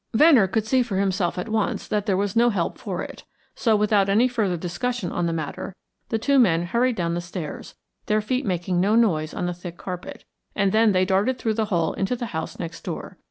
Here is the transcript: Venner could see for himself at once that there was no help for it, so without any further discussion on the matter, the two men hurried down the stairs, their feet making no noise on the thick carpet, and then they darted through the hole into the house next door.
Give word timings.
Venner 0.15 0.47
could 0.47 0.65
see 0.65 0.81
for 0.81 0.97
himself 0.97 1.37
at 1.37 1.47
once 1.47 1.87
that 1.87 2.07
there 2.07 2.17
was 2.17 2.35
no 2.35 2.49
help 2.49 2.79
for 2.79 3.03
it, 3.03 3.23
so 3.53 3.75
without 3.75 4.09
any 4.09 4.27
further 4.27 4.57
discussion 4.57 5.11
on 5.11 5.27
the 5.27 5.31
matter, 5.31 5.75
the 6.09 6.17
two 6.17 6.39
men 6.39 6.63
hurried 6.63 6.95
down 6.95 7.13
the 7.13 7.21
stairs, 7.21 7.75
their 8.07 8.19
feet 8.19 8.43
making 8.43 8.79
no 8.81 8.95
noise 8.95 9.31
on 9.31 9.45
the 9.45 9.53
thick 9.53 9.77
carpet, 9.77 10.25
and 10.55 10.71
then 10.71 10.91
they 10.91 11.05
darted 11.05 11.37
through 11.37 11.53
the 11.53 11.65
hole 11.65 11.93
into 11.93 12.15
the 12.15 12.25
house 12.33 12.57
next 12.57 12.83
door. 12.83 13.19